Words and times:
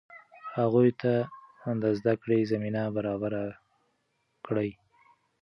هغوی 0.57 0.89
ته 1.01 1.13
د 1.83 1.83
زده 1.99 2.13
کړې 2.21 2.39
زمینه 2.51 2.83
برابره 2.95 3.43
کړئ. 4.45 4.69